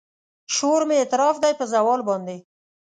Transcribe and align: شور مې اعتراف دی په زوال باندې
شور 0.55 0.81
مې 0.87 0.95
اعتراف 0.99 1.35
دی 1.43 1.53
په 1.59 1.65
زوال 1.73 2.01
باندې 2.09 2.37